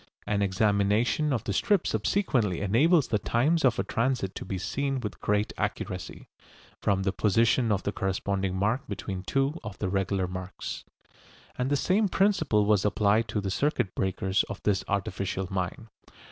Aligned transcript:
An 0.25 0.41
examination 0.41 1.31
of 1.31 1.43
the 1.43 1.53
strip 1.53 1.85
subsequently 1.85 2.59
enables 2.59 3.09
the 3.09 3.19
times 3.19 3.63
of 3.63 3.77
a 3.77 3.83
transit 3.83 4.33
to 4.33 4.43
be 4.43 4.57
seen 4.57 4.99
with 4.99 5.21
great 5.21 5.53
accuracy, 5.59 6.27
from 6.81 7.03
the 7.03 7.11
position 7.11 7.71
of 7.71 7.83
the 7.83 7.91
corresponding 7.91 8.55
mark 8.55 8.81
between 8.87 9.21
two 9.21 9.59
of 9.63 9.77
the 9.77 9.89
regular 9.89 10.25
marks. 10.27 10.85
And 11.55 11.69
the 11.69 11.75
same 11.75 12.09
principle 12.09 12.65
was 12.65 12.83
applied 12.83 13.27
to 13.27 13.41
the 13.41 13.51
circuit 13.51 13.93
breakers 13.93 14.41
of 14.49 14.59
this 14.63 14.83
artificial 14.87 15.47
mine. 15.51 15.87